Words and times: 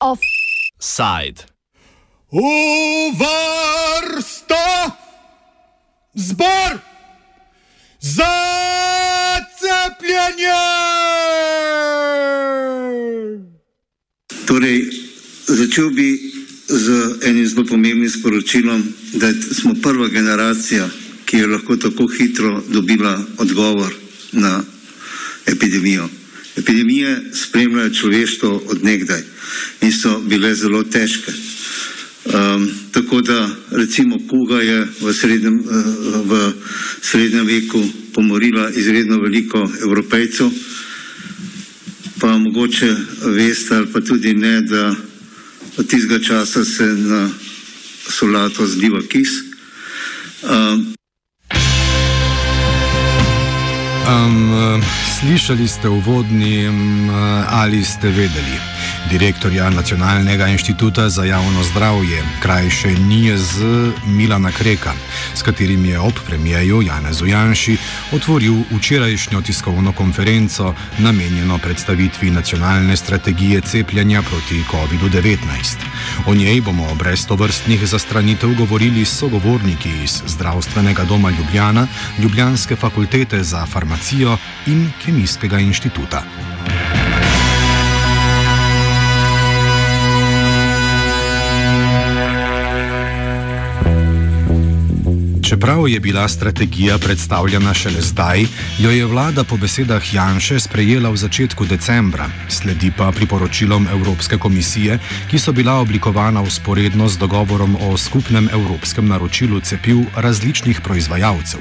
Offside. 0.00 1.46
Uvrsta 2.30 3.46
zbor 6.14 6.78
za 8.00 8.34
cepljenje! 9.58 10.62
Torej, 14.46 14.90
začel 15.46 15.90
bi 15.90 16.10
z 16.10 16.10
enim 16.10 16.18
zelo 16.18 16.29
pomembnim 17.70 18.10
sporočilom, 18.10 18.82
da 19.14 19.32
smo 19.32 19.74
prva 19.82 20.08
generacija, 20.08 20.88
ki 21.24 21.36
je 21.36 21.46
lahko 21.46 21.76
tako 21.76 22.06
hitro 22.06 22.62
dobila 22.68 23.24
odgovor 23.38 23.94
na 24.32 24.62
epidemijo. 25.46 26.08
Epidemije 26.56 27.22
spremljajo 27.32 27.90
človeštvo 27.90 28.62
odnegdaj 28.66 29.22
in 29.80 29.92
so 29.92 30.18
bile 30.18 30.54
zelo 30.54 30.82
težke. 30.82 31.32
Um, 32.24 32.70
tako 32.92 33.20
da 33.20 33.50
recimo 33.70 34.18
kuga 34.28 34.60
je 34.60 34.86
v 35.00 35.12
srednjem, 35.12 35.60
uh, 35.60 35.66
v 36.26 36.52
srednjem 37.02 37.46
veku 37.46 37.84
pomorila 38.14 38.70
izredno 38.70 39.20
veliko 39.22 39.70
evropejcev, 39.82 40.50
pa 42.20 42.38
mogoče 42.38 42.96
veste 43.24 43.76
ali 43.76 43.86
pa 43.92 44.00
tudi 44.00 44.34
ne, 44.34 44.60
da 44.60 44.94
od 45.76 45.86
tistega 45.86 46.18
časa 46.18 46.64
se 46.64 46.84
na 46.84 47.30
solato 48.10 48.66
zliva 48.66 49.00
kis. 49.08 49.28
Um, 50.42 50.94
Um, 54.10 54.82
slišali 55.20 55.68
ste 55.68 55.88
uvodni 55.88 56.66
um, 56.68 57.10
ali 57.46 57.84
ste 57.84 58.08
vedeli? 58.08 58.79
Direktorja 59.08 59.70
Nacionalnega 59.70 60.46
inštituta 60.46 61.08
za 61.08 61.24
javno 61.24 61.62
zdravje, 61.64 62.22
krajše 62.42 62.88
NIZ 62.88 63.56
Milana 64.06 64.52
Kreka, 64.52 64.92
s 65.34 65.42
katerim 65.42 65.84
je 65.84 66.00
ob 66.00 66.12
premijeju 66.26 66.82
Janezu 66.82 67.26
Janši 67.26 67.76
otvoril 68.12 68.54
včerajšnjo 68.70 69.40
tiskovno 69.40 69.92
konferenco 69.92 70.74
namenjeno 70.98 71.58
predstavitvi 71.58 72.30
nacionalne 72.30 72.96
strategije 72.96 73.60
cepljenja 73.60 74.22
proti 74.22 74.64
COVID-19. 74.70 75.36
O 76.26 76.34
njej 76.34 76.60
bomo 76.60 76.94
brez 76.94 77.26
tovrstnih 77.26 77.86
zastranitev 77.86 78.54
govorili 78.54 79.04
s 79.04 79.18
sogovorniki 79.18 79.90
iz 80.04 80.22
Zdravstvenega 80.26 81.04
doma 81.04 81.30
Ljubljana, 81.30 81.86
Ljubljanske 82.18 82.76
fakultete 82.76 83.42
za 83.42 83.66
farmacijo 83.66 84.38
in 84.66 84.90
Kemijskega 85.04 85.58
inštituta. 85.58 86.22
Čeprav 95.50 95.88
je 95.88 96.00
bila 96.00 96.28
strategija 96.28 96.98
predstavljena 96.98 97.74
šele 97.74 98.00
zdaj, 98.00 98.44
jo 98.78 98.90
je 98.90 99.06
vlada 99.06 99.44
po 99.44 99.56
besedah 99.56 100.14
Janše 100.14 100.60
sprejela 100.60 101.10
v 101.10 101.16
začetku 101.16 101.66
decembra, 101.66 102.28
sledi 102.48 102.92
pa 102.98 103.10
priporočilom 103.10 103.88
Evropske 103.90 104.38
komisije, 104.38 104.98
ki 105.30 105.38
so 105.38 105.52
bila 105.52 105.74
oblikovana 105.82 106.42
usporedno 106.42 107.08
z 107.08 107.18
dogovorom 107.18 107.76
o 107.82 107.96
skupnem 107.96 108.48
evropskem 108.52 109.08
naročilu 109.08 109.60
cepiv 109.60 110.06
različnih 110.16 110.80
proizvajalcev. 110.80 111.60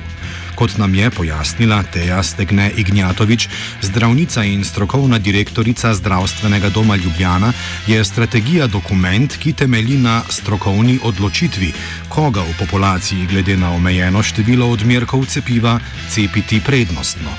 Kot 0.59 0.77
nam 0.77 0.95
je 0.95 1.09
pojasnila 1.09 1.83
Teja 1.83 2.23
Stegne 2.23 2.71
Ignjatovič, 2.77 3.47
zdravnica 3.81 4.43
in 4.43 4.65
strokovna 4.65 5.17
direktorica 5.19 5.93
Zdravstvenega 5.93 6.69
doma 6.69 6.95
Ljubljana, 6.95 7.53
je 7.87 8.03
strategija 8.03 8.67
dokument, 8.67 9.37
ki 9.37 9.53
temelji 9.53 9.97
na 9.97 10.21
strokovni 10.29 10.99
odločitvi, 11.03 11.71
koga 12.09 12.41
v 12.41 12.57
populaciji 12.59 13.27
glede 13.31 13.57
na 13.57 13.71
omejeno 13.71 14.23
število 14.23 14.67
odmerkov 14.67 15.25
cepiva 15.25 15.79
cepiti 16.09 16.59
prednostno. 16.59 17.31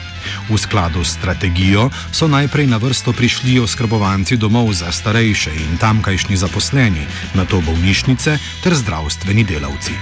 V 0.49 0.59
skladu 0.59 1.05
s 1.05 1.13
strategijo 1.21 1.91
so 2.13 2.29
najprej 2.29 2.67
na 2.67 2.77
vrsto 2.77 3.13
prišli 3.13 3.61
oskrbovanci 3.61 4.37
domov 4.37 4.73
za 4.73 4.93
starejše 4.93 5.51
in 5.51 5.77
tamkajšnji 5.77 6.37
zaposleni, 6.37 7.05
na 7.35 7.45
to 7.45 7.61
bolnišnice 7.61 8.39
ter 8.65 8.75
zdravstveni 8.75 9.45
delavci. 9.45 9.93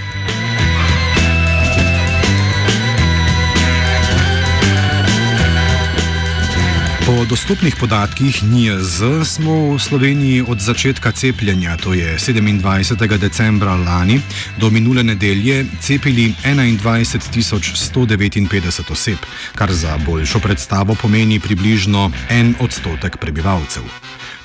Po 7.09 7.25
dostopnih 7.25 7.73
podatkih 7.81 8.45
NIZ 8.45 9.25
smo 9.25 9.73
v 9.73 9.81
Sloveniji 9.81 10.45
od 10.45 10.61
začetka 10.61 11.09
cepljenja, 11.13 11.77
to 11.81 11.97
je 11.97 12.21
27. 12.21 13.01
decembra 13.17 13.81
lani, 13.81 14.21
do 14.61 14.69
minule 14.71 15.01
nedelje 15.01 15.65
cepili 15.81 16.37
21.159 16.45 18.93
oseb, 18.93 19.17
kar 19.57 19.73
za 19.73 19.97
boljšo 20.05 20.39
predstavo 20.39 20.95
pomeni 21.01 21.41
približno 21.41 22.13
en 22.29 22.55
odstotek 22.61 23.17
prebivalcev. 23.17 23.89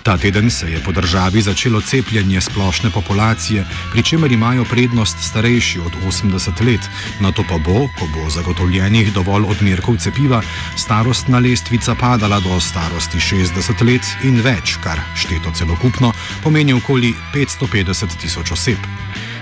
Ta 0.04 0.18
teden 0.18 0.52
se 0.52 0.72
je 0.72 0.80
po 0.84 0.92
državi 0.92 1.42
začelo 1.42 1.82
cepljenje 1.82 2.42
splošne 2.42 2.90
populacije, 2.90 3.66
pri 3.92 4.04
čemer 4.04 4.32
imajo 4.32 4.66
prednost 4.66 5.18
starejši 5.22 5.80
od 5.80 5.92
80 6.08 6.66
let, 6.66 6.82
na 7.20 7.32
to 7.32 7.44
pa 7.50 7.58
bo, 7.58 7.88
ko 8.00 8.08
bo 8.14 8.30
zagotovljenih 8.30 9.14
dovolj 9.14 9.46
odmerkov 9.48 9.98
cepiva, 9.98 10.42
starostna 10.76 11.40
lestvica 11.40 11.96
padala 11.96 12.40
do 12.40 12.60
starosti 12.60 13.18
60 13.18 13.86
let 13.92 14.04
in 14.24 14.42
več, 14.44 14.76
kar 14.84 15.00
šteto 15.16 15.52
celokupno 15.56 16.12
pomeni 16.44 16.74
okoli 16.74 17.14
550 17.34 18.20
tisoč 18.22 18.52
oseb. 18.52 18.80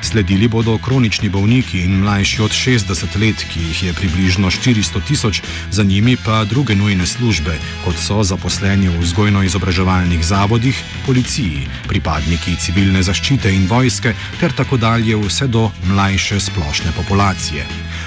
Sledili 0.02 0.48
bodo 0.48 0.78
kronični 0.78 1.30
bolniki 1.30 1.84
in 1.86 2.00
mlajši 2.00 2.42
od 2.42 2.52
60 2.52 3.20
let, 3.22 3.46
ki 3.54 3.60
jih 3.60 3.84
je 3.84 3.94
približno 3.94 4.52
400 4.52 5.02
tisoč, 5.08 5.42
za 5.72 5.84
njimi 5.84 6.18
pa 6.26 6.44
druge 6.46 6.76
nujne 6.76 7.06
službe, 7.08 7.58
kot 7.86 7.96
so 7.98 8.24
zaposleni 8.24 8.90
v 8.90 9.00
vzgojno-izobraževalnih 9.02 10.24
zavodih, 10.24 10.84
policiji, 11.06 11.68
pripadniki 11.88 12.56
civilne 12.56 13.04
zaščite 13.04 13.54
in 13.54 13.68
vojske 13.70 14.14
ter 14.40 14.52
tako 14.58 14.78
dalje 14.78 15.16
vse 15.18 15.48
do 15.48 15.70
mlajše 15.86 16.40
splošne 16.40 16.92
populacije. 16.98 17.66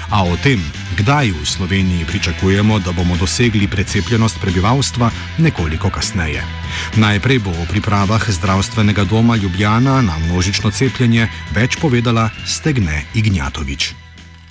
A 0.09 0.23
o 0.23 0.37
tem, 0.37 0.61
kdaj 0.97 1.31
v 1.31 1.45
Sloveniji 1.45 2.05
pričakujemo, 2.05 2.79
da 2.79 2.91
bomo 2.91 3.17
dosegli 3.17 3.67
precepljenost 3.67 4.39
prebivalstva, 4.41 5.11
nekoliko 5.37 5.89
kasneje. 5.89 6.43
Najprej 6.95 7.39
bo 7.39 7.49
o 7.49 7.65
pripravah 7.69 8.29
zdravstvenega 8.29 9.03
doma 9.03 9.35
Ljubljana 9.35 10.01
na 10.01 10.17
množično 10.27 10.71
cepljenje 10.71 11.27
več 11.51 11.77
povedala 11.81 12.29
Stegne 12.45 13.05
Ignjatovič. 13.13 14.04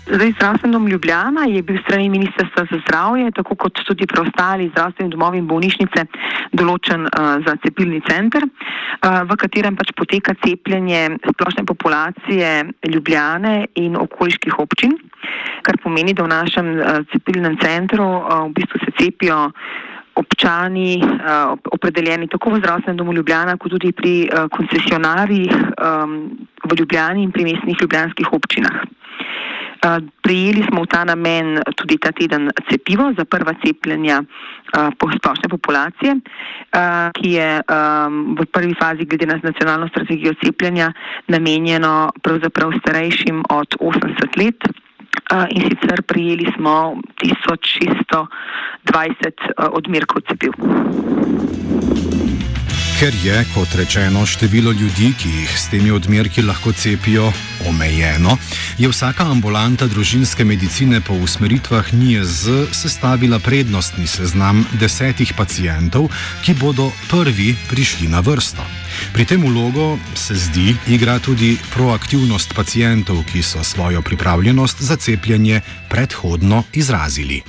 Zdaj, 0.06 0.32
zdravstveni 0.32 0.72
dom 0.72 0.88
Ljubljana 0.88 1.44
je 1.48 1.62
bil 1.62 1.78
strani 1.82 2.08
Ministrstva 2.08 2.66
za 2.70 2.78
zdravje, 2.84 3.30
tako 3.30 3.54
kot 3.54 3.72
tudi 3.86 4.06
preostali 4.06 4.68
zdravstveni 4.68 5.10
domovi 5.10 5.38
in 5.40 5.46
bolnišnice, 5.48 6.04
določen 6.52 7.06
uh, 7.08 7.28
za 7.46 7.54
cepilni 7.62 8.02
center, 8.04 8.44
uh, 8.44 9.22
v 9.24 9.38
katerem 9.40 9.78
pač 9.80 9.94
poteka 9.96 10.34
cepljenje 10.44 11.16
splošne 11.24 11.64
populacije 11.64 12.50
Ljubljane 12.92 13.54
in 13.80 13.96
okoliških 13.96 14.58
občin, 14.60 14.92
kar 15.64 15.80
pomeni, 15.80 16.12
da 16.12 16.28
v 16.28 16.32
našem 16.34 16.68
uh, 16.76 17.00
cepilnem 17.14 17.56
centru 17.64 18.04
uh, 18.04 18.44
v 18.50 18.58
bistvu 18.60 18.82
se 18.84 18.92
cepijo 19.00 19.38
občani, 20.20 21.00
uh, 21.00 21.56
opredeljeni 21.72 22.28
tako 22.28 22.52
v 22.52 22.60
zdravstvenem 22.60 23.00
domu 23.00 23.16
Ljubljana, 23.16 23.56
kot 23.56 23.72
tudi 23.72 23.96
pri 23.96 24.28
uh, 24.28 24.52
koncesionarjih 24.52 25.56
um, 25.80 26.18
v 26.60 26.76
Ljubljani 26.76 27.24
in 27.24 27.32
pri 27.32 27.48
mestnih 27.48 27.80
ljubljanskih 27.80 28.36
občinah. 28.36 28.84
Prijeli 30.22 30.64
smo 30.68 30.82
v 30.82 30.86
ta 30.88 31.04
namen 31.04 31.60
tudi 31.76 31.98
ta 32.00 32.12
teden 32.12 32.48
cepivo 32.70 33.12
za 33.12 33.24
prva 33.24 33.52
cepljenja 33.60 34.22
splošne 34.72 35.48
populacije, 35.50 36.14
ki 37.12 37.28
je 37.30 37.60
v 38.38 38.46
prvi 38.52 38.74
fazi 38.80 39.04
glede 39.04 39.26
na 39.26 39.36
nacionalno 39.42 39.88
strategijo 39.88 40.32
cepljenja 40.44 40.92
namenjeno 41.28 42.12
pravzaprav 42.22 42.72
starejšim 42.80 43.44
od 43.50 43.76
80 43.80 44.38
let. 44.40 44.64
In 45.50 45.62
sicer 45.68 46.02
prijeli 46.02 46.52
smo 46.56 46.96
1620 47.20 48.26
odmerkov 49.72 50.20
cepiv. 50.28 50.52
Ker 52.94 53.10
je, 53.24 53.34
kot 53.54 53.74
rečeno, 53.74 54.22
število 54.26 54.70
ljudi, 54.72 55.08
ki 55.18 55.28
jih 55.28 55.54
s 55.58 55.66
temi 55.72 55.90
odmerki 55.90 56.42
lahko 56.46 56.70
cepijo, 56.72 57.32
omejeno, 57.66 58.36
je 58.78 58.86
vsaka 58.88 59.26
ambulanta 59.30 59.88
družinske 59.90 60.44
medicine 60.46 61.00
po 61.02 61.16
usmeritvah 61.18 61.90
NIZ 61.92 62.70
sestavila 62.70 63.40
prednostni 63.42 64.06
seznam 64.06 64.62
desetih 64.78 65.32
pacijentov, 65.34 66.06
ki 66.46 66.54
bodo 66.54 66.92
prvi 67.10 67.56
prišli 67.68 68.06
na 68.08 68.22
vrsto. 68.22 68.62
Pri 69.12 69.26
tem 69.26 69.42
vlogo, 69.42 69.98
se 70.14 70.38
zdi, 70.38 70.76
igra 70.86 71.18
tudi 71.18 71.56
proaktivnost 71.74 72.54
pacijentov, 72.54 73.24
ki 73.32 73.42
so 73.42 73.64
svojo 73.64 74.02
pripravljenost 74.06 74.82
za 74.82 74.96
cepljenje 74.96 75.60
predhodno 75.90 76.62
izrazili 76.72 77.42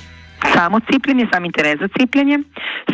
samo 0.54 0.80
cepljenje, 0.90 1.26
sam 1.32 1.44
interes 1.44 1.78
za 1.80 1.88
cepljenje, 1.98 2.38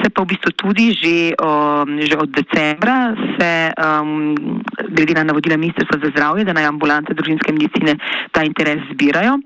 se 0.03 0.11
pa 0.11 0.23
v 0.23 0.27
bistvu 0.27 0.51
tudi 0.57 0.93
že, 0.93 1.35
um, 1.39 2.01
že 2.01 2.17
od 2.17 2.31
decembra, 2.31 3.15
se, 3.39 3.73
um, 3.77 4.35
glede 4.89 5.15
na 5.15 5.25
navodila 5.25 5.57
Ministrstva 5.57 5.99
za 6.03 6.11
zdravje, 6.11 6.45
da 6.45 6.53
naj 6.53 6.67
ambulante 6.67 7.15
družinske 7.15 7.53
medicine 7.53 7.97
ta 8.33 8.45
interes 8.45 8.81
zbirajo, 8.93 9.39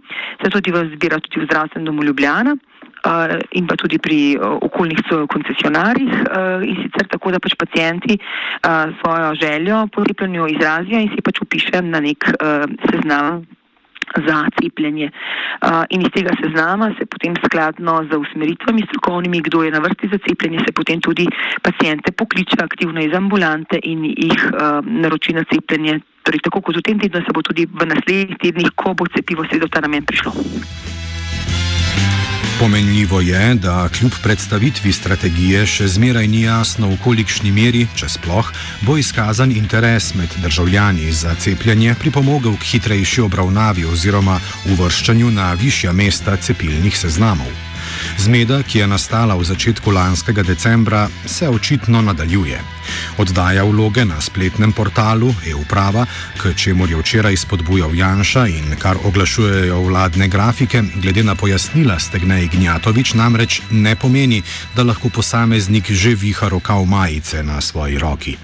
se 0.43 0.51
tudi 0.51 0.73
zbira 0.95 1.21
tudi 1.21 1.41
v 1.41 1.49
zdravstvenem 1.51 1.87
domu 1.87 2.05
Ljubljana. 2.05 2.57
Uh, 3.07 3.39
in 3.55 3.67
pa 3.71 3.77
tudi 3.77 3.99
pri 4.03 4.35
uh, 4.35 4.59
okoljnih 4.67 4.99
koncesionarjih, 5.31 6.11
uh, 6.11 6.65
in 6.67 6.75
sicer 6.81 7.07
tako, 7.07 7.31
da 7.31 7.39
pač 7.39 7.55
pacijenti 7.55 8.19
svojo 8.99 9.35
željo 9.35 9.87
po 9.95 10.03
cepljenju 10.03 10.49
izrazijo 10.51 10.99
in 10.99 11.13
si 11.15 11.23
pač 11.23 11.39
upišejo 11.45 11.85
na 11.87 12.01
nek 12.01 12.25
seznam 12.91 13.45
za 14.27 14.49
cepljenje. 14.61 15.11
In 15.91 16.01
iz 16.01 16.11
tega 16.15 16.33
seznama 16.43 16.95
se 16.99 17.07
potem 17.07 17.35
skladno 17.45 18.05
z 18.11 18.17
usmeritvami 18.17 18.83
strokovnimi, 18.89 19.41
kdo 19.41 19.63
je 19.63 19.71
na 19.71 19.79
vrsti 19.79 20.09
za 20.13 20.19
cepljenje, 20.29 20.59
se 20.67 20.73
potem 20.73 21.01
tudi 21.01 21.27
pacijente 21.63 22.13
pokliče 22.13 22.57
aktivno 22.61 23.01
iz 23.01 23.15
ambulante 23.15 23.81
in 23.83 24.05
jih 24.05 24.51
naroči 24.85 25.33
na 25.33 25.45
cepljenje. 25.45 26.01
Torej, 26.23 26.41
tako 26.43 26.61
kot 26.61 26.77
v 26.77 26.83
tem 26.83 26.99
tednu, 26.99 27.23
se 27.23 27.35
bo 27.35 27.43
tudi 27.43 27.67
v 27.71 27.87
naslednjih 27.87 28.39
tednih, 28.43 28.71
ko 28.75 28.95
bo 28.99 29.07
cepivo 29.15 29.47
sedaj 29.47 29.69
v 29.69 29.71
ta 29.71 29.81
namen 29.81 30.03
prišlo. 30.03 30.35
Pomenljivo 32.61 33.21
je, 33.21 33.55
da 33.55 33.89
kljub 33.89 34.13
predstavitvi 34.23 34.93
strategije 34.93 35.67
še 35.67 35.89
zmeraj 35.89 36.29
ni 36.29 36.41
jasno, 36.47 36.89
v 36.89 36.97
kolikšni 37.05 37.53
meri, 37.53 37.83
če 37.93 38.09
sploh, 38.09 38.49
bo 38.81 38.97
izkazan 38.97 39.53
interes 39.53 40.15
med 40.17 40.33
državljani 40.41 41.13
za 41.13 41.35
cepljenje 41.35 41.95
pripomogel 42.01 42.57
k 42.57 42.71
hitrejši 42.73 43.27
obravnavi 43.29 43.85
oziroma 43.85 44.41
uvrščanju 44.73 45.31
na 45.37 45.53
višja 45.53 45.93
mesta 45.93 46.37
cepilnih 46.37 46.97
seznamov. 46.97 47.53
Zmeda, 48.19 48.63
ki 48.63 48.79
je 48.79 48.87
nastala 48.87 49.35
v 49.37 49.45
začetku 49.45 49.91
lanskega 49.91 50.43
decembra, 50.43 51.09
se 51.27 51.49
očitno 51.49 52.03
nadaljuje. 52.03 52.61
Oddaja 53.19 53.65
vloge 53.65 54.05
na 54.05 54.21
spletnem 54.21 54.73
portalu 54.73 55.35
e-uprava, 55.47 56.07
k 56.39 56.55
čemu 56.57 56.87
je 56.87 56.97
včeraj 56.97 57.37
spodbujal 57.37 57.95
Janša 57.95 58.47
in 58.47 58.77
kar 58.79 58.97
oglašujejo 59.05 59.81
vladne 59.83 60.29
grafike, 60.29 60.83
glede 61.03 61.23
na 61.23 61.35
pojasnila 61.35 61.99
Stegnej 61.99 62.49
Gnjatovič, 62.49 63.15
namreč 63.15 63.61
ne 63.71 63.97
pomeni, 63.97 64.43
da 64.77 64.83
lahko 64.83 65.09
posameznik 65.09 65.91
že 65.91 66.15
viha 66.15 66.49
roka 66.49 66.75
v 66.75 66.87
majice 66.87 67.43
na 67.43 67.61
svoji 67.61 67.99
roki. 67.99 68.37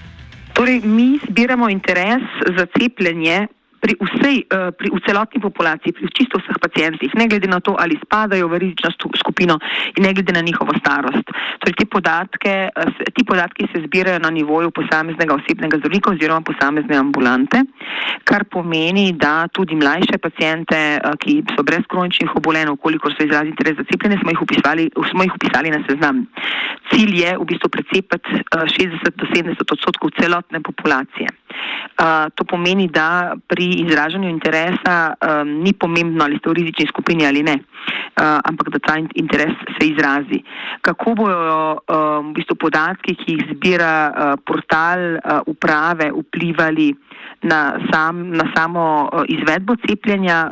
Torej, 0.53 0.81
mi 0.85 1.19
zbiramo 1.29 1.69
interes 1.69 2.23
za 2.57 2.67
cepljenje 2.79 3.47
pri 3.83 3.99
vsej, 3.99 4.47
uh, 4.47 4.71
pri, 4.71 4.95
v 4.95 4.99
celotni 5.03 5.43
populaciji, 5.43 5.91
pri 5.91 6.07
čisto 6.15 6.39
vseh 6.39 6.55
pacijentih, 6.63 7.11
ne 7.19 7.27
glede 7.27 7.51
na 7.51 7.59
to, 7.59 7.75
ali 7.75 7.99
spadajo 7.99 8.47
v 8.47 8.63
rizično 8.63 8.95
skupino 9.19 9.59
in 9.99 10.07
ne 10.07 10.15
glede 10.15 10.31
na 10.31 10.39
njihovo 10.39 10.71
starost. 10.79 11.27
Torej, 11.59 11.75
te 11.75 11.87
podatke, 11.91 12.71
uh, 12.71 12.95
ti 13.11 13.27
podatki 13.27 13.67
se 13.75 13.83
zbirajo 13.83 14.23
na 14.23 14.31
nivoju 14.31 14.71
posameznega 14.71 15.35
osebnega 15.35 15.83
zdravnika 15.83 16.15
oziroma 16.15 16.47
posamezne 16.47 16.95
ambulante, 16.95 17.67
kar 18.23 18.47
pomeni, 18.47 19.11
da 19.19 19.51
tudi 19.51 19.75
mlajše 19.75 20.23
pacijente, 20.23 21.03
uh, 21.03 21.19
ki 21.19 21.43
so 21.51 21.67
brez 21.67 21.83
kroničnih 21.91 22.39
obolenj, 22.39 22.79
koliko 22.79 23.11
so 23.11 23.27
izrazili 23.27 23.51
interes 23.51 23.83
za 23.83 23.85
cepljenje, 23.91 24.23
smo 24.23 24.31
jih 24.31 24.43
upisali, 24.47 24.91
smo 25.11 25.27
jih 25.27 25.35
upisali 25.35 25.75
na 25.75 25.83
seznam. 25.91 26.23
Cilj 26.95 27.19
je 27.19 27.35
v 27.35 27.51
bistvu 27.51 27.67
precepiti 27.67 28.31
uh, 28.55 28.63
60 28.63 29.19
do 29.19 29.27
70 29.27 29.75
odstotkov 29.75 30.15
celotne 30.23 30.63
populacije. 30.63 31.42
To 32.35 32.45
pomeni, 32.49 32.89
da 32.89 33.35
pri 33.49 33.67
izražanju 33.87 34.29
interesa 34.29 35.15
ni 35.47 35.73
pomembno, 35.73 36.25
ali 36.25 36.39
ste 36.39 36.51
v 36.51 36.57
rizični 36.59 36.87
skupini 36.89 37.27
ali 37.27 37.43
ne, 37.43 37.59
ampak 38.19 38.71
da 38.75 38.79
ta 38.79 38.97
interes 38.99 39.55
se 39.79 39.87
izrazi. 39.87 40.43
Kako 40.81 41.15
bojo 41.15 41.61
v 41.87 42.33
bistvu 42.35 42.57
podatki, 42.57 43.15
ki 43.15 43.37
jih 43.37 43.45
zbira 43.53 43.93
portal 44.47 45.21
uprave, 45.47 46.11
vplivali 46.11 46.91
na, 47.43 47.79
sam, 47.93 48.31
na 48.35 48.51
samo 48.57 49.11
izvedbo 49.29 49.77
cepljenja, 49.87 50.49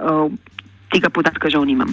tega 0.93 1.11
podatka 1.11 1.51
žal 1.51 1.65
nimam. 1.67 1.91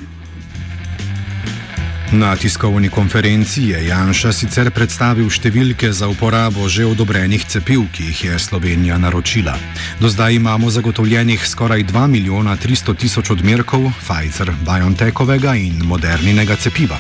Na 2.12 2.36
tiskovni 2.36 2.90
konferenci 2.90 3.62
je 3.64 3.80
Janša 3.88 4.30
sicer 4.32 4.70
predstavil 4.72 5.28
številke 5.28 5.90
za 5.92 6.08
uporabo 6.08 6.70
že 6.72 6.86
odobrenih 6.88 7.44
cepiv, 7.44 7.84
ki 7.92 8.08
jih 8.08 8.22
je 8.24 8.40
Slovenija 8.40 8.96
naročila. 8.96 9.58
Do 10.00 10.08
zdaj 10.08 10.40
imamo 10.40 10.72
zagotovljenih 10.72 11.44
skoraj 11.44 11.84
2 11.84 12.08
milijona 12.08 12.56
300 12.56 12.96
tisoč 12.96 13.36
odmerkov 13.36 13.92
Pfizer, 14.00 14.56
BioNTechovega 14.64 15.60
in 15.60 15.84
moderninega 15.84 16.56
cepiva. 16.56 16.96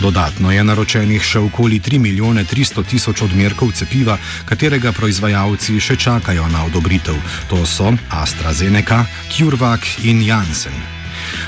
Dodatno 0.00 0.48
je 0.48 0.64
naročenih 0.64 1.20
še 1.20 1.44
okoli 1.44 1.76
3 1.84 2.00
milijone 2.00 2.48
300 2.48 2.88
tisoč 2.88 3.28
odmerkov 3.28 3.76
cepiva, 3.76 4.16
katerega 4.48 4.96
proizvajalci 4.96 5.76
še 5.76 6.00
čakajo 6.00 6.48
na 6.48 6.64
odobritev. 6.64 7.20
To 7.52 7.66
so 7.68 7.92
AstraZeneca, 8.08 9.04
CureVac 9.28 10.08
in 10.08 10.24
Janssen. 10.24 10.97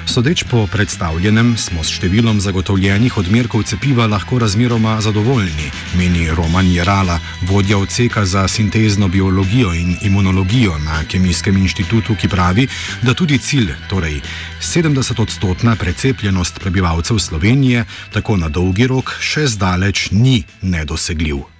Sodeč 0.06 0.42
po 0.50 0.66
predstavljenem, 0.66 1.52
smo 1.58 1.84
s 1.84 1.92
številom 1.94 2.40
zagotovljenih 2.40 3.18
odmerkov 3.20 3.62
cepiva 3.70 4.06
lahko 4.10 4.40
razmeroma 4.42 4.96
zadovoljni, 5.04 5.68
meni 5.98 6.26
Roman 6.34 6.66
Jerala, 6.72 7.20
vodja 7.50 7.78
odseka 7.78 8.24
za 8.26 8.48
sintezno 8.48 9.08
biologijo 9.08 9.74
in 9.74 9.96
imunologijo 10.02 10.78
na 10.78 11.04
Kemijskem 11.04 11.56
inštitutu, 11.56 12.16
ki 12.16 12.28
pravi, 12.28 12.66
da 13.02 13.14
tudi 13.14 13.38
cilj, 13.38 13.74
torej 13.88 14.20
70-odstotna 14.60 15.76
precepljenost 15.76 16.60
prebivalcev 16.60 17.18
Slovenije, 17.18 17.84
tako 18.12 18.36
na 18.36 18.48
dolgi 18.48 18.86
rok 18.86 19.14
še 19.20 19.46
zdaleč 19.46 20.10
ni 20.10 20.42
nedosegljiv. 20.62 21.59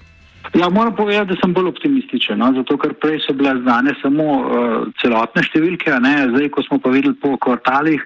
Ja, 0.55 0.69
moram 0.69 0.97
povedati, 0.97 1.29
da 1.29 1.37
sem 1.41 1.53
bolj 1.55 1.69
optimističen, 1.69 2.39
no? 2.39 2.49
zato 2.55 2.75
ker 2.83 2.95
prej 2.99 3.21
so 3.23 3.35
bile 3.39 3.53
znane 3.61 3.95
samo 4.01 4.25
uh, 4.41 4.89
celotne 4.99 5.45
številke, 5.47 5.93
zdaj, 6.33 6.49
ko 6.51 6.65
smo 6.67 6.81
pa 6.83 6.91
videli 6.91 7.15
po 7.23 7.37
kvartalih, 7.39 8.03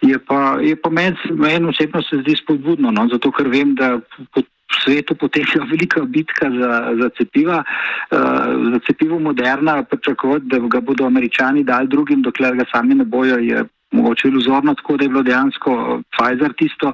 je 0.00 0.18
pa, 0.18 0.56
je 0.64 0.72
pa 0.76 0.88
meni 0.88 1.68
osebno 1.68 2.00
se 2.06 2.22
zdi 2.22 2.38
spodbudno, 2.40 2.94
no? 2.96 3.04
zato 3.12 3.28
ker 3.36 3.50
vem, 3.52 3.74
da 3.76 3.98
po 4.32 4.44
svetu 4.80 5.14
poteka 5.20 5.66
velika 5.72 6.06
bitka 6.08 6.48
za, 6.48 6.72
za 7.02 7.10
cepiva, 7.18 7.60
uh, 7.60 8.56
za 8.72 8.80
cepivo 8.88 9.20
moderna, 9.20 9.82
pričakovati, 9.84 10.48
da 10.48 10.64
ga 10.64 10.80
bodo 10.80 11.04
američani 11.06 11.64
dali 11.64 11.92
drugim, 11.92 12.24
dokler 12.24 12.56
ga 12.56 12.64
sami 12.72 12.96
ne 12.96 13.04
bojo, 13.04 13.36
je 13.36 13.66
mogoče 13.92 14.28
iluzorno, 14.28 14.74
tako 14.74 14.96
da 14.96 15.04
je 15.04 15.08
bilo 15.08 15.22
dejansko 15.22 16.00
Pfizer 16.12 16.52
tisto. 16.58 16.92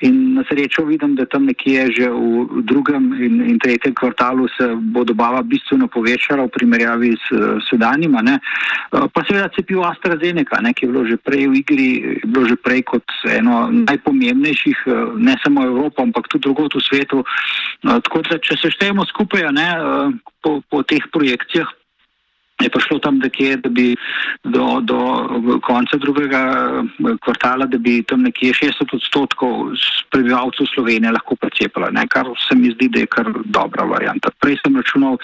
In 0.00 0.34
na 0.34 0.44
srečo 0.48 0.84
vidim, 0.84 1.14
da 1.14 1.26
tam 1.26 1.44
nekje 1.46 1.86
že 1.96 2.08
v 2.10 2.62
drugem 2.62 3.12
in, 3.22 3.40
in 3.50 3.58
tretjem 3.58 3.94
kvartalu 3.94 4.48
se 4.48 4.68
bo 4.74 5.04
dobava 5.04 5.42
bistveno 5.42 5.88
povečala 5.88 6.44
v 6.44 6.54
primerjavi 6.58 7.12
s 7.16 7.26
sedanjima. 7.70 8.22
Ne. 8.22 8.38
Pa 8.90 9.24
seveda 9.24 9.48
cepivo 9.56 9.84
AstraZeneca, 9.84 10.60
ne, 10.62 10.74
ki 10.74 10.86
je 10.86 10.90
bilo 10.90 11.04
že 11.06 11.16
prej 11.16 11.48
v 11.48 11.54
igri, 11.62 11.88
je 12.22 12.26
bilo 12.26 12.46
že 12.46 12.56
prej 12.56 12.82
kot 12.82 13.04
eno 13.30 13.68
najpomembnejših, 13.72 14.84
ne 15.16 15.36
samo 15.44 15.64
Evropa, 15.64 16.02
ampak 16.02 16.28
tudi 16.28 16.46
drugot 16.46 16.74
v 16.74 16.84
svetu. 16.84 17.24
Tako 17.82 18.22
da, 18.28 18.38
če 18.38 18.56
se 18.60 18.70
štejemo 18.70 19.06
skupaj 19.06 19.48
ne, 19.52 19.68
po, 20.42 20.60
po 20.70 20.82
teh 20.82 21.02
projekcijah, 21.12 21.66
je 22.62 22.70
prišlo 22.70 22.98
tam 22.98 23.18
nekje, 23.18 23.56
da 23.56 23.68
bi 23.68 23.96
do, 24.44 24.80
do 24.80 24.98
konca 25.62 25.96
drugega 25.96 26.42
eh, 26.42 27.16
kvartala, 27.24 27.66
da 27.66 27.78
bi 27.78 28.02
tam 28.02 28.22
nekje 28.22 28.52
60 28.52 28.94
odstotkov 28.96 29.76
prebivalcev 30.10 30.66
Slovenije 30.74 31.12
lahko 31.12 31.36
precepila, 31.36 31.90
ne? 31.90 32.06
kar 32.08 32.26
se 32.48 32.56
mi 32.56 32.70
zdi, 32.70 32.88
da 32.88 33.00
je 33.00 33.06
kar 33.06 33.28
dobra 33.44 33.84
varijanta. 33.84 34.30
Prej 34.40 34.56
sem 34.62 34.76
računal, 34.76 35.18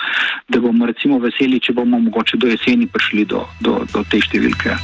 da 0.49 0.61
bomo 0.61 0.87
recimo 0.87 1.19
veseli, 1.19 1.61
če 1.61 1.73
bomo 1.73 1.99
mogoče 1.99 2.37
do 2.37 2.53
jeseni 2.53 2.87
prišli 2.87 3.25
do, 3.25 3.47
do, 3.61 3.81
do 3.93 4.05
te 4.11 4.21
številke. 4.21 4.77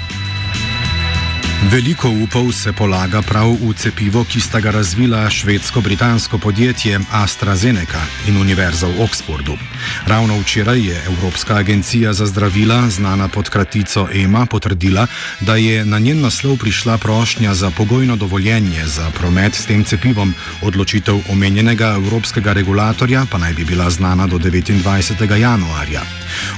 Veliko 1.62 2.09
upov 2.09 2.53
se 2.55 2.73
polaga 2.73 3.19
prav 3.23 3.50
v 3.50 3.75
cepivo, 3.75 4.23
ki 4.25 4.38
sta 4.41 4.61
ga 4.62 4.71
razvila 4.71 5.27
švedsko-britansko 5.31 6.38
podjetje 6.38 7.00
AstraZeneca 7.11 7.99
in 8.31 8.38
Univerza 8.38 8.87
v 8.87 9.03
Oxfordu. 9.03 9.59
Ravno 10.07 10.38
včeraj 10.38 10.79
je 10.79 11.03
Evropska 11.07 11.59
agencija 11.59 12.12
za 12.12 12.27
zdravila, 12.27 12.87
znana 12.91 13.29
pod 13.29 13.50
kratico 13.50 14.09
EMA, 14.15 14.47
potrdila, 14.47 15.07
da 15.41 15.57
je 15.57 15.85
na 15.85 15.99
njen 15.99 16.21
naslov 16.21 16.57
prišla 16.57 16.99
prošnja 16.99 17.55
za 17.55 17.71
pogojno 17.71 18.17
dovoljenje 18.17 18.87
za 18.87 19.11
promet 19.11 19.55
s 19.55 19.67
tem 19.67 19.85
cepivom. 19.85 20.35
Odločitev 20.62 21.19
omenjenega 21.31 21.99
evropskega 21.99 22.53
regulatorja 22.53 23.27
pa 23.31 23.38
naj 23.38 23.53
bi 23.53 23.65
bila 23.65 23.91
znana 23.91 24.27
do 24.27 24.38
29. 24.38 25.35
januarja. 25.35 26.03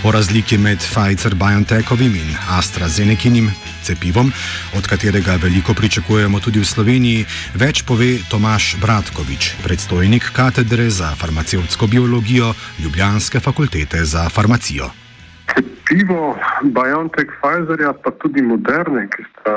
O 0.05 0.13
razliki 0.13 0.59
med 0.59 0.79
Pfizer-BioNTechovim 0.79 2.15
in 2.17 2.37
AstraZenekinim 2.59 3.51
cepivom, 3.83 4.33
od 4.79 4.87
katerega 4.87 5.37
veliko 5.43 5.75
pričakujemo 5.75 6.41
tudi 6.41 6.61
v 6.61 6.69
Sloveniji, 6.69 7.27
več 7.55 7.83
pove 7.83 8.19
Tomaš 8.31 8.77
Bratkovič, 8.81 9.55
predstojnik 9.65 10.31
katedre 10.33 10.91
za 10.91 11.15
farmacevtsko 11.17 11.87
biologijo 11.87 12.55
Ljubljanske 12.83 13.41
fakultete 13.41 14.05
za 14.05 14.29
farmacijo. 14.29 14.91
Cepivo 15.51 16.37
BioNTech 16.63 17.31
Pfizerja, 17.41 17.93
pa 17.93 18.11
tudi 18.23 18.43
moderne, 18.43 19.09
ki 19.11 19.25
sta 19.31 19.55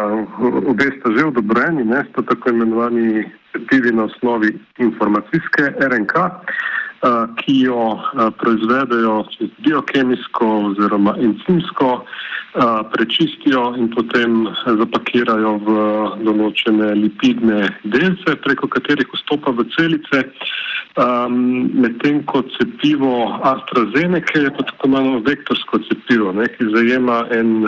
obe 0.71 0.87
sta 0.97 1.11
že 1.17 1.25
odobreni, 1.25 1.85
ne 1.85 2.01
sta 2.09 2.25
tako 2.25 2.49
imenovani 2.49 3.23
cepivi 3.51 3.91
na 3.91 4.03
osnovi 4.03 4.49
informacijske 4.77 5.63
RNK. 5.79 6.13
Ki 7.35 7.57
jo 7.65 7.99
proizvedejo 8.39 9.25
čez 9.33 9.49
biokemijsko 9.65 10.47
oziroma 10.69 11.15
encimsko, 11.19 12.05
prečistijo 12.93 13.73
in 13.77 13.89
potem 13.89 14.45
zapakirajo 14.65 15.53
v 15.65 15.77
določene 16.25 16.93
lipidne 16.99 17.69
delce, 17.83 18.37
preko 18.45 18.69
katerih 18.69 19.09
vstopa 19.15 19.51
v 19.57 19.65
celice. 19.73 20.27
Um, 20.93 21.73
Medtem 21.73 22.21
ko 22.29 22.43
cepivo 22.53 23.33
AstraZeneca 23.41 24.43
je 24.45 24.51
pa 24.53 24.61
tako 24.69 24.87
malo 24.93 25.23
vektorsko 25.25 25.81
cepivo, 25.89 26.29
ne, 26.37 26.45
ki 26.53 26.69
zajema 26.69 27.23
en 27.33 27.65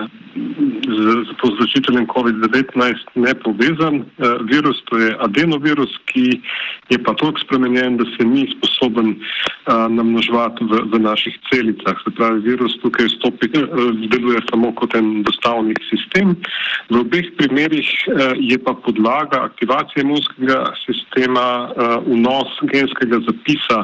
z, 0.85 0.99
z 1.25 1.31
povzročiteljem 1.41 2.05
COVID-19 2.11 2.77
nepovezan 3.15 4.03
uh, 4.03 4.37
virus, 4.45 4.77
to 4.85 4.99
je 5.01 5.15
adenovirus, 5.25 5.89
ki 6.11 6.37
je 6.91 6.99
pa 7.01 7.15
tako 7.15 7.39
spremenjen, 7.41 7.97
da 7.97 8.05
se 8.13 8.27
ni 8.27 8.45
sposoben 8.57 9.15
uh, 9.15 9.87
namnoževati 9.89 10.67
v, 10.69 10.83
v 10.93 10.99
naših 10.99 11.39
celicah. 11.49 11.97
Se 12.03 12.13
pravi, 12.13 12.43
virus 12.45 12.77
tukaj 12.83 13.09
stopi, 13.15 13.49
uh, 13.57 13.89
deluje 14.11 14.43
samo 14.51 14.74
kot 14.75 14.95
en 14.95 15.23
dostavni 15.23 15.75
sistem. 15.89 16.35
V 16.89 17.01
obeh 17.01 17.31
primerih 17.39 17.89
uh, 18.07 18.33
je 18.39 18.57
pa 18.61 18.73
podlaga 18.73 19.45
aktivacije 19.49 20.03
imunskega 20.03 20.73
sistema 20.85 21.47
uh, 21.69 21.97
vnos 22.05 22.59
genskega 22.71 23.19
zapisa 23.27 23.83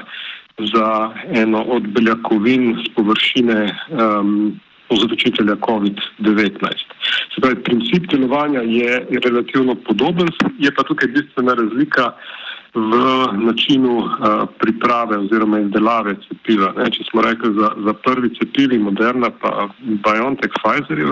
za 0.73 1.11
eno 1.33 1.63
od 1.63 1.87
beljakovin 1.87 2.75
z 2.83 2.93
površine 2.95 3.71
um, 3.89 4.59
povzročitelja 4.89 5.55
COVID-19. 5.55 6.67
Se 7.31 7.41
pravi, 7.41 7.63
princip 7.63 8.11
delovanja 8.11 8.61
je 8.61 9.05
relativno 9.23 9.75
podoben, 9.75 10.27
je 10.59 10.71
pa 10.75 10.83
tukaj 10.83 11.07
bistvena 11.15 11.53
razlika 11.53 12.11
v 12.73 12.91
načinu 13.33 13.97
uh, 13.97 14.47
priprave 14.59 15.17
oziroma 15.17 15.59
izdelave 15.59 16.15
cepiva. 16.27 16.71
Ne, 16.77 16.87
če 16.91 17.03
smo 17.09 17.21
rekli 17.25 17.51
za, 17.57 17.73
za 17.85 17.93
prvi 17.93 18.31
cepivi, 18.37 18.79
Moderna 18.79 19.29
pa 19.41 19.67
BioNTech 19.79 20.55
Pfizer, 20.61 21.03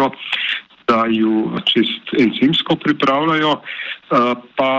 da 0.90 1.06
ju 1.10 1.52
čist 1.66 2.14
enzimsko 2.20 2.76
pripravljajo, 2.76 3.52
eh, 3.52 4.34
pa 4.56 4.72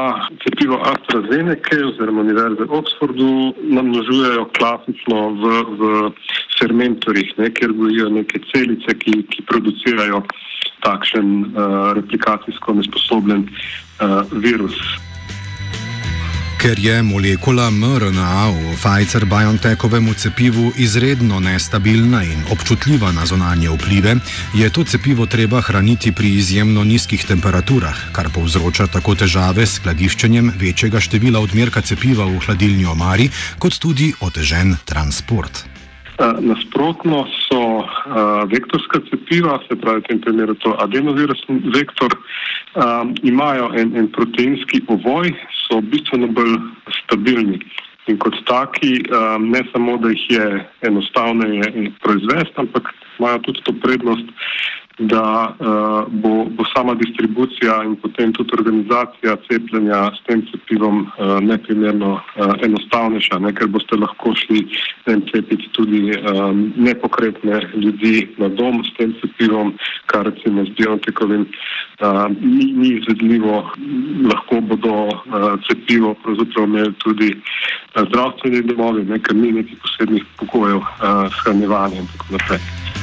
cepivo 0.42 0.80
AstraZeneca 0.92 1.76
oziroma 1.88 2.20
Univerze 2.20 2.64
v 2.64 2.78
Oxfordu 2.80 3.54
namnožujejo 3.62 4.49
klasično 4.58 5.18
v, 5.42 5.52
v 5.78 5.82
fermentorjih, 6.58 7.30
ne, 7.38 7.52
kjer 7.54 7.72
gojijo 7.72 8.08
neke 8.10 8.40
celice, 8.50 8.96
ki, 8.99 9.22
ki 9.30 9.46
producirajo 9.46 10.25
takšen 10.80 11.28
uh, 11.44 11.92
replikacijsko 11.92 12.75
nesposoben 12.75 13.44
uh, 13.46 14.25
virus. 14.32 14.80
Ker 16.61 16.76
je 16.76 16.93
molekula 17.00 17.71
mRNA 17.73 18.52
v 18.52 18.76
Pfizer-BioNTechovem 18.76 20.12
cepivu 20.12 20.69
izredno 20.76 21.40
nestabilna 21.40 22.21
in 22.21 22.45
občutljiva 22.52 23.12
na 23.17 23.25
zonanje 23.25 23.73
vplive, 23.73 24.21
je 24.52 24.69
to 24.69 24.85
cepivo 24.85 25.25
treba 25.26 25.64
hraniti 25.64 26.12
pri 26.12 26.29
izjemno 26.29 26.85
nizkih 26.85 27.25
temperaturah, 27.25 28.12
kar 28.12 28.29
povzroča 28.29 28.93
tako 28.93 29.17
težave 29.17 29.64
s 29.64 29.81
skladiščenjem 29.81 30.52
večjega 30.61 31.00
števila 31.00 31.40
odmerka 31.40 31.81
cepiva 31.81 32.29
v 32.29 32.37
hladilni 32.45 32.85
omari, 32.85 33.33
kot 33.57 33.81
tudi 33.81 34.12
otežen 34.21 34.76
transport. 34.85 35.64
Nasprotno 36.21 37.25
so 37.49 37.81
uh, 37.81 38.45
vektorska 38.52 39.00
cepiva, 39.09 39.57
se 39.64 39.81
pravi, 39.81 40.05
v 40.05 40.09
tem 40.12 40.21
primeru 40.21 40.55
to 40.61 40.76
adenovirusni 40.76 41.73
vektor, 41.73 42.12
um, 42.75 43.15
imajo 43.23 43.71
en, 43.75 43.97
en 43.97 44.09
proteinski 44.12 44.83
ovoj, 44.87 45.33
so 45.67 45.81
bistveno 45.81 46.27
bolj 46.27 46.57
stabilni. 47.03 47.61
In 48.09 48.19
kot 48.19 48.35
taki, 48.47 49.03
um, 49.12 49.50
ne 49.50 49.62
samo, 49.73 49.97
da 50.03 50.11
jih 50.11 50.25
je 50.31 50.47
enostavneje 50.89 51.93
proizvesti, 52.03 52.57
ampak 52.57 52.95
imajo 53.19 53.39
tudi 53.39 53.62
to 53.65 53.75
prednost, 53.83 54.27
da 55.00 55.57
uh, 55.59 56.12
bo, 56.12 56.45
bo 56.45 56.64
sama 56.76 56.95
distribucija 56.95 57.83
in 57.85 57.97
potem 57.97 58.33
tudi 58.33 58.52
organizacija 58.52 59.37
cepljenja 59.49 60.11
s 60.16 60.21
tem 60.26 60.42
cepivom 60.52 61.00
uh, 61.00 61.40
neprimerno 61.40 62.12
uh, 62.12 62.54
enostavnejša, 62.62 63.38
ne, 63.38 63.52
ker 63.57 63.69
boste 63.73 63.97
lahko 63.97 64.35
šli 64.37 64.66
tem 65.04 65.23
cepiti 65.33 65.69
tudi 65.73 66.12
um, 66.12 66.73
nepokretne 66.76 67.62
ljudi 67.75 68.28
na 68.38 68.49
dom 68.49 68.85
s 68.85 68.92
tem 68.99 69.14
cepivom, 69.23 69.73
kar 70.07 70.28
recimo 70.28 70.64
z 70.64 70.76
biotekovim 70.76 71.47
uh, 71.49 72.26
ni, 72.40 72.73
ni 72.73 72.88
izvedljivo, 73.00 73.71
lahko 74.33 74.61
bodo 74.61 74.97
uh, 75.09 75.52
cepivo 75.69 76.14
pravzaprav 76.23 76.69
imeli 76.69 76.92
tudi 76.99 77.35
uh, 77.37 78.02
zdravstveni 78.09 78.66
domovi, 78.69 79.04
ne, 79.09 79.19
ker 79.19 79.37
ni 79.37 79.52
nekih 79.52 79.80
posebnih 79.80 80.25
pokojev 80.37 80.76
uh, 80.76 81.25
shranjevanja 81.40 82.04
in 82.04 82.12
tako 82.12 82.37
naprej. 82.37 83.00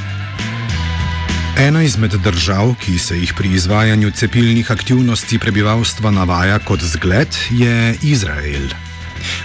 Ena 1.58 1.82
izmed 1.82 2.12
držav, 2.22 2.74
ki 2.78 2.98
se 2.98 3.16
jih 3.18 3.32
pri 3.34 3.48
izvajanju 3.58 4.10
cepilnih 4.10 4.70
aktivnosti 4.70 5.38
prebivalstva 5.38 6.10
navaja 6.10 6.58
kot 6.58 6.80
zgled, 6.80 7.34
je 7.50 7.96
Izrael. 8.02 8.68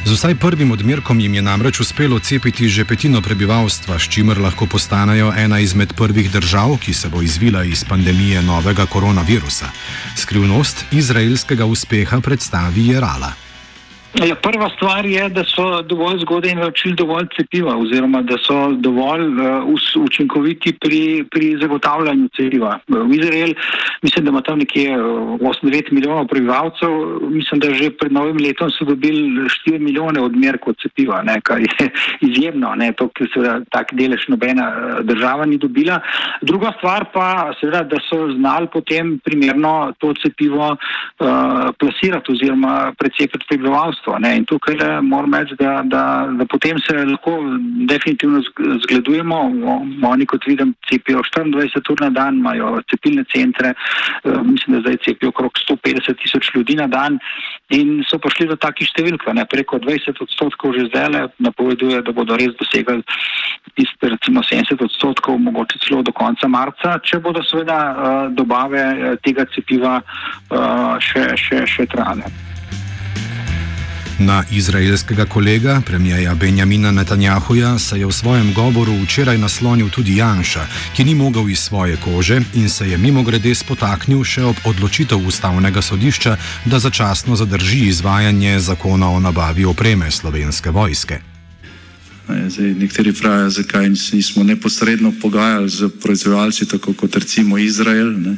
Z 0.05 0.12
vsaj 0.13 0.36
prvim 0.36 0.72
odmerkom 0.72 1.20
jim 1.20 1.34
je 1.34 1.41
namreč 1.41 1.79
uspelo 1.79 2.20
cepiti 2.20 2.70
že 2.70 2.86
petino 2.86 3.22
prebivalstva, 3.22 4.00
s 4.00 4.10
čimer 4.13 4.38
lahko 4.38 4.65
postanejo 4.65 5.34
ena 5.38 5.60
izmed 5.60 5.93
prvih 5.93 6.32
držav, 6.32 6.77
ki 6.77 6.93
se 6.93 7.10
bo 7.10 7.22
izvila 7.22 7.63
iz 7.63 7.84
pandemije 7.84 8.43
novega 8.43 8.86
koronavirusa. 8.86 9.72
Skrivnost 10.15 10.86
izraelskega 10.91 11.65
uspeha 11.65 12.22
predstavi 12.22 12.88
Jerala. 12.88 13.42
Ja, 14.13 14.36
prva 14.36 14.70
stvar 14.70 15.05
je, 15.05 15.24
da 15.29 15.41
so 15.43 15.82
dovolj 15.82 16.20
zgodaj 16.22 16.53
naročili 16.55 16.93
dovolj 16.96 17.25
cepiva, 17.36 17.74
oziroma 17.77 18.22
da 18.22 18.38
so 18.38 18.70
dovolj 18.77 19.24
uh, 19.25 20.03
učinkoviti 20.03 20.74
pri, 20.82 21.25
pri 21.32 21.58
zagotavljanju 21.62 22.29
cepiva. 22.36 22.77
V 22.88 23.15
Izrael, 23.15 23.55
mislim, 24.01 24.25
da 24.25 24.29
ima 24.29 24.41
tam 24.41 24.60
nekje 24.60 24.98
8-9 24.98 25.88
uh, 25.88 25.91
milijonov 25.91 26.27
prebivalcev, 26.27 26.89
mislim, 27.29 27.60
da 27.60 27.74
že 27.74 27.89
pred 27.98 28.12
novim 28.12 28.38
letom 28.38 28.70
so 28.72 28.86
dobili 28.86 29.50
4 29.65 29.79
milijone 29.79 30.22
odmerkov 30.22 30.74
cepiva, 30.82 31.22
ne, 31.22 31.39
kar 31.41 31.62
je 31.62 31.89
izjemno, 32.29 32.75
ne, 32.75 32.91
to, 32.93 33.10
ker 33.17 33.27
se 33.34 33.55
tak 33.72 33.96
delež 33.98 34.27
nobena 34.27 34.70
uh, 34.70 35.01
država 35.05 35.46
ni 35.46 35.58
dobila. 35.58 36.00
Druga 36.41 36.75
stvar 36.77 37.10
pa, 37.13 37.50
seveda, 37.60 37.82
da 37.84 37.98
so 38.10 38.29
znali 38.38 38.70
potem 38.74 39.17
primerno 39.25 39.93
to 39.98 40.13
cepivo 40.22 40.70
uh, 40.70 41.27
plasirati 41.79 42.32
oziroma 42.32 42.93
precepiti 42.98 43.46
prebivalstvo 43.50 44.02
zdravstvo. 44.03 44.19
Ne? 44.19 44.38
In 44.38 44.45
tukaj 44.45 44.75
le 44.75 45.01
moram 45.01 45.33
reči, 45.33 45.55
da, 45.55 45.81
da, 45.83 46.27
da 46.31 46.45
potem 46.45 46.77
se 46.79 46.93
lahko 46.93 47.39
definitivno 47.88 48.41
zgledujemo. 48.83 49.51
Oni, 50.03 50.25
kot 50.25 50.45
vidim, 50.48 50.75
cepijo 50.89 51.22
24 51.24 51.91
ur 51.91 52.01
na 52.01 52.10
dan, 52.10 52.38
imajo 52.38 52.81
cepilne 52.89 53.24
centre, 53.33 53.74
eh, 54.24 54.41
mislim, 54.43 54.75
da 54.75 54.81
zdaj 54.81 54.98
cepijo 55.05 55.29
okrog 55.29 55.51
150 55.69 56.17
tisoč 56.22 56.55
ljudi 56.55 56.75
na 56.75 56.88
dan 56.88 57.19
in 57.69 58.03
so 58.10 58.17
prišli 58.17 58.48
do 58.48 58.55
takih 58.55 58.88
številk. 58.88 59.33
Ne? 59.33 59.45
Preko 59.45 59.79
20 59.79 60.22
odstotkov 60.22 60.74
že 60.74 60.88
zdaj 60.89 61.29
napoveduje, 61.39 62.01
da 62.01 62.12
bodo 62.12 62.36
res 62.36 62.55
dosegali 62.60 63.03
tiste 63.75 64.10
recimo 64.10 64.41
70 64.41 64.81
odstotkov, 64.83 65.39
mogoče 65.39 65.79
celo 65.79 66.03
do 66.03 66.12
konca 66.12 66.48
marca, 66.48 67.00
če 67.03 67.19
bodo 67.19 67.43
seveda 67.43 67.77
uh, 67.77 67.95
dobave 68.33 69.17
tega 69.24 69.45
cepiva 69.50 70.01
še, 71.01 71.24
še, 71.39 71.63
še 71.65 71.86
trajale. 71.89 72.52
Na 74.24 74.44
izraelskega 74.51 75.25
kolega, 75.25 75.82
premijeja 75.86 76.36
Benjamina 76.36 76.92
Netanjahuja, 76.92 77.80
se 77.80 78.00
je 78.00 78.06
v 78.06 78.12
svojem 78.12 78.53
govoru 78.53 78.94
včeraj 79.03 79.38
naslonil 79.38 79.89
tudi 79.89 80.15
Janša, 80.15 80.63
ki 80.96 81.03
ni 81.03 81.15
mogel 81.15 81.50
iz 81.50 81.60
svoje 81.60 81.98
kože 81.98 82.39
in 82.53 82.70
se 82.70 82.88
je 82.89 82.98
mimo 82.98 83.24
grede 83.24 83.56
spotaknil 83.56 84.24
še 84.24 84.44
ob 84.44 84.56
odločitev 84.63 85.27
ustavnega 85.27 85.82
sodišča, 85.82 86.38
da 86.65 86.80
začasno 86.80 87.36
zadrži 87.36 87.89
izvajanje 87.92 88.60
zakona 88.60 89.12
o 89.12 89.20
nabavi 89.20 89.65
opreme 89.65 90.12
slovenske 90.12 90.72
vojske. 90.72 91.20
Zdaj, 92.48 92.74
nekateri 92.80 93.13
pravijo, 93.13 93.50
zakaj 93.50 93.89
nismo 93.89 94.44
neposredno 94.44 95.12
pogajali 95.22 95.70
z 95.70 95.89
proizvajalci, 96.01 96.65
tako 96.65 96.94
kot 96.94 97.15
recimo 97.15 97.58
Izrael. 97.58 98.15
Ne. 98.15 98.38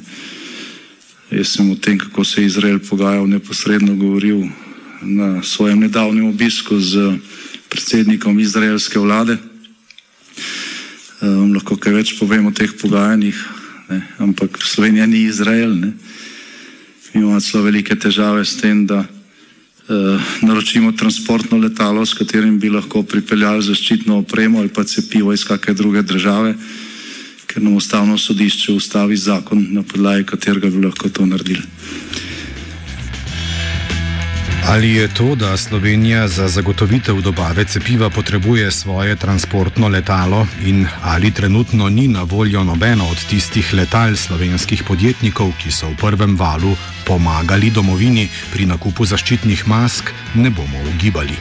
Jaz 1.31 1.47
sem 1.47 1.71
o 1.71 1.75
tem, 1.75 1.97
kako 1.97 2.23
se 2.23 2.41
je 2.41 2.45
Izrael 2.45 2.79
pogajal, 2.79 3.27
neposredno 3.29 3.95
govoril 3.95 4.47
na 5.05 5.43
svojem 5.43 5.79
nedavnem 5.79 6.25
obisku 6.25 6.79
z 6.81 7.17
predsednikom 7.69 8.39
izraelske 8.39 8.99
vlade. 8.99 9.37
Um, 11.21 11.53
lahko 11.53 11.77
kaj 11.77 11.93
več 11.93 12.09
povem 12.19 12.49
o 12.49 12.53
teh 12.53 12.69
pogajanjih, 12.75 13.37
ne? 13.89 13.99
ampak 14.19 14.59
Slovenija 14.61 15.05
ni 15.07 15.25
Izrael. 15.29 15.71
Ne? 15.77 15.93
Mi 17.13 17.21
imamo 17.21 17.39
zelo 17.39 17.63
velike 17.63 17.95
težave 17.95 18.43
s 18.45 18.59
tem, 18.59 18.83
da 18.85 19.05
uh, 19.05 20.21
naročimo 20.41 20.91
transportno 20.91 21.57
letalo, 21.57 22.05
s 22.05 22.17
katerim 22.17 22.59
bi 22.59 22.69
lahko 22.73 23.03
pripeljali 23.03 23.63
zaščitno 23.63 24.19
opremo 24.25 24.59
ali 24.59 24.73
pa 24.73 24.83
cepivo 24.83 25.33
iz 25.33 25.45
kakšne 25.47 25.73
druge 25.73 26.03
države, 26.03 26.55
ker 27.47 27.63
nam 27.63 27.77
ustavno 27.79 28.17
sodišče 28.17 28.75
ustavi 28.75 29.17
zakon, 29.17 29.67
na 29.71 29.85
podlagi 29.87 30.27
katerega 30.27 30.69
bi 30.69 30.83
lahko 30.89 31.09
to 31.09 31.25
naredili. 31.25 31.63
Ali 34.67 34.93
je 34.93 35.07
to, 35.07 35.35
da 35.35 35.57
Slovenija 35.57 36.27
za 36.27 36.47
zagotovitev 36.47 37.21
dobave 37.21 37.65
cepiva 37.65 38.09
potrebuje 38.09 38.71
svoje 38.71 39.15
transportno 39.15 39.87
letalo? 39.87 40.47
In 40.65 40.87
ali 41.03 41.31
trenutno 41.31 41.89
ni 41.89 42.07
na 42.07 42.23
voljo 42.23 42.63
nobeno 42.63 43.07
od 43.09 43.25
tistih 43.29 43.73
letal 43.73 44.15
slovenskih 44.15 44.83
podjetnikov, 44.83 45.51
ki 45.63 45.71
so 45.71 45.87
v 45.87 45.95
prvem 45.95 46.35
valu 46.35 46.75
pomagali 47.05 47.69
domovini 47.69 48.29
pri 48.51 48.65
nakupu 48.65 49.05
zaščitnih 49.05 49.67
mask, 49.67 50.11
ne 50.35 50.49
bomo 50.49 50.81
ugibali. 50.93 51.37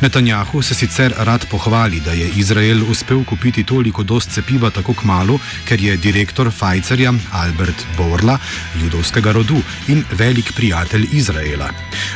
Netanjahu 0.00 0.62
se 0.62 0.74
sicer 0.74 1.14
rad 1.18 1.46
pohvali, 1.50 2.00
da 2.00 2.12
je 2.12 2.28
Izrael 2.36 2.82
uspel 2.90 3.24
kupiti 3.24 3.64
toliko 3.64 4.02
dost 4.02 4.30
cepiva 4.30 4.70
tako 4.70 4.94
kmalo, 4.94 5.38
ker 5.64 5.80
je 5.80 5.96
direktor 5.96 6.50
Pfizerja 6.50 7.12
Albert 7.32 7.86
Borla 7.96 8.38
judovskega 8.82 9.32
rodu 9.32 9.60
in 9.88 10.04
velik 10.12 10.52
prijatelj 10.56 11.08
Izraela. 11.12 11.70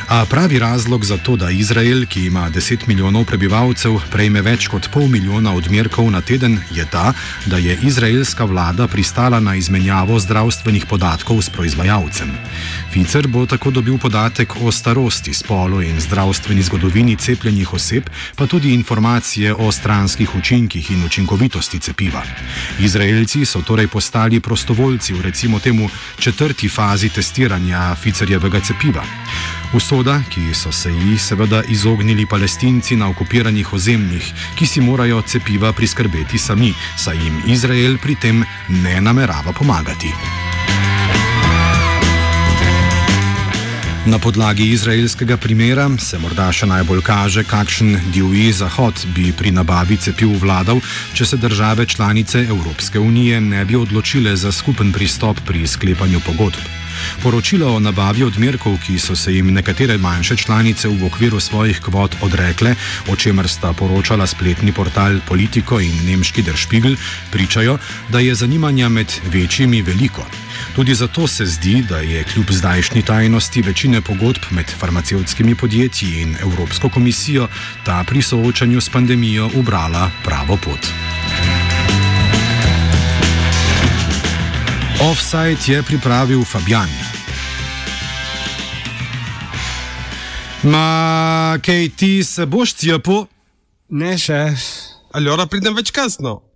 A 0.07 0.25
pravi 0.25 0.59
razlog 0.59 1.05
za 1.05 1.17
to, 1.17 1.35
da 1.35 1.49
Izrael, 1.49 2.05
ki 2.05 2.25
ima 2.25 2.49
10 2.49 2.87
milijonov 2.87 3.25
prebivalcev, 3.25 3.99
prejme 4.11 4.41
več 4.41 4.67
kot 4.67 4.89
pol 4.93 5.07
milijona 5.07 5.53
odmerkov 5.53 6.11
na 6.11 6.21
teden, 6.21 6.59
je 6.71 6.85
ta, 6.85 7.13
da 7.45 7.57
je 7.57 7.77
izraelska 7.83 8.45
vlada 8.45 8.87
pristala 8.87 9.39
na 9.39 9.55
izmenjavo 9.55 10.19
zdravstvenih 10.19 10.85
podatkov 10.85 11.41
s 11.41 11.49
proizvajalcem. 11.49 12.33
Ficer 12.89 13.27
bo 13.27 13.45
tako 13.45 13.71
dobil 13.71 13.97
podatek 13.97 14.53
o 14.61 14.71
starosti, 14.71 15.33
spolu 15.33 15.81
in 15.81 15.99
zdravstveni 16.01 16.61
zgodovini 16.61 17.15
cepljenih 17.15 17.73
oseb, 17.73 18.09
pa 18.35 18.47
tudi 18.47 18.73
informacije 18.73 19.53
o 19.53 19.71
stranskih 19.71 20.35
učinkih 20.35 20.91
in 20.91 21.05
učinkovitosti 21.05 21.79
cepiva. 21.79 22.23
Izraelci 22.79 23.45
so 23.45 23.61
torej 23.61 23.87
postali 23.87 24.39
prostovoljci 24.39 25.13
v 25.13 25.21
recimo 25.21 25.59
temu 25.59 25.89
četrti 26.19 26.69
fazi 26.69 27.09
testiranja 27.09 27.95
Ficerjevega 27.95 28.59
cepiva. 28.59 29.03
Usoda, 29.73 30.21
ki 30.29 30.53
so 30.53 30.71
se 30.71 30.89
ji 30.89 31.17
seveda 31.17 31.63
izognili 31.69 32.25
palestinci 32.25 32.95
na 32.95 33.09
okupiranih 33.09 33.73
ozemljih, 33.73 34.33
ki 34.55 34.65
si 34.65 34.81
morajo 34.81 35.21
cepiva 35.21 35.73
priskrbeti 35.73 36.37
sami, 36.37 36.73
saj 36.97 37.17
jim 37.17 37.41
Izrael 37.47 37.97
pri 37.97 38.15
tem 38.15 38.45
ne 38.67 39.01
namerava 39.01 39.53
pomagati. 39.53 40.38
Na 44.09 44.17
podlagi 44.19 44.65
izraelskega 44.73 45.35
primera 45.37 45.83
se 46.01 46.17
morda 46.17 46.47
še 46.49 46.65
najbolj 46.65 47.03
kaže, 47.05 47.43
kakšen 47.45 47.91
divji 48.09 48.47
zahod 48.57 49.03
bi 49.13 49.27
pri 49.29 49.51
nabavi 49.53 49.99
cepiv 50.01 50.31
vladal, 50.41 50.81
če 51.13 51.27
se 51.29 51.37
države 51.37 51.85
članice 51.85 52.41
Evropske 52.41 52.97
unije 52.99 53.37
ne 53.41 53.61
bi 53.69 53.77
odločile 53.77 54.33
za 54.35 54.51
skupen 54.51 54.89
pristop 54.97 55.43
pri 55.45 55.61
sklepanju 55.67 56.23
pogodb. 56.25 56.57
Poročila 57.21 57.69
o 57.69 57.77
nabavi 57.79 58.25
odmerkov, 58.25 58.79
ki 58.87 58.97
so 58.97 59.13
se 59.15 59.35
jim 59.35 59.53
nekatere 59.53 60.01
manjše 60.01 60.41
članice 60.41 60.89
v 60.89 61.05
okviru 61.05 61.39
svojih 61.39 61.77
kvot 61.85 62.17
odrekle, 62.25 62.75
o 63.13 63.15
čemer 63.15 63.47
sta 63.47 63.73
poročala 63.77 64.27
spletni 64.27 64.73
portal 64.73 65.21
Politico 65.29 65.79
in 65.79 65.93
nemški 66.09 66.41
Der 66.41 66.57
Spiegel, 66.57 66.97
pričajo, 67.29 67.77
da 68.09 68.25
je 68.25 68.35
zanimanja 68.35 68.89
med 68.89 69.19
večjimi 69.29 69.85
veliko. 69.85 70.25
Tudi 70.75 70.95
zato 70.95 71.27
se 71.27 71.45
zdi, 71.45 71.85
da 71.89 71.97
je 71.97 72.23
kljub 72.23 72.51
zdajšnji 72.51 73.01
tajnosti 73.01 73.61
večine 73.61 74.01
pogodb 74.01 74.41
med 74.51 74.65
farmacevtskimi 74.79 75.55
podjetji 75.55 76.21
in 76.21 76.35
Evropsko 76.41 76.89
komisijo 76.89 77.47
ta 77.85 78.03
pri 78.07 78.21
soočanju 78.21 78.81
s 78.81 78.89
pandemijo 78.89 79.49
ubrala 79.55 80.11
pravo 80.23 80.57
pot. 80.57 80.87
Offside 85.01 85.73
je 85.73 85.83
pripravil 85.83 86.43
Fabian. 86.45 86.89
Ma, 90.63 91.57
kaj 91.65 91.89
ti 91.95 92.23
se 92.23 92.45
boš 92.45 92.73
cepil? 92.73 93.25
Ne 93.89 94.17
še. 94.17 94.41
Ali 95.15 95.31
ora 95.31 95.45
pridem 95.47 95.75
več 95.75 95.91
kasno? 95.95 96.48